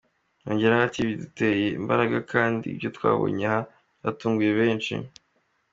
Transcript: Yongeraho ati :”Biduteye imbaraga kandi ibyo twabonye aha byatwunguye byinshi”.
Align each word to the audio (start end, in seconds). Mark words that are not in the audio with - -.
Yongeraho 0.45 0.83
ati 0.89 0.99
:”Biduteye 1.07 1.65
imbaraga 1.79 2.17
kandi 2.31 2.65
ibyo 2.73 2.89
twabonye 2.97 3.43
aha 3.49 3.59
byatwunguye 3.99 4.51
byinshi”. 4.57 4.93